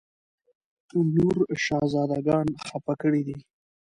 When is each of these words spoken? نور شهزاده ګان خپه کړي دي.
نور 1.15 1.35
شهزاده 1.65 2.19
ګان 2.27 2.47
خپه 2.67 2.93
کړي 3.01 3.21
دي. 3.27 3.37